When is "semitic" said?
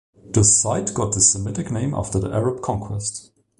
1.31-1.69